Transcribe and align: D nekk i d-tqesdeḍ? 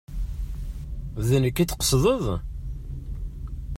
D 1.27 1.29
nekk 1.43 1.57
i 1.57 1.65
d-tqesdeḍ? 1.65 2.25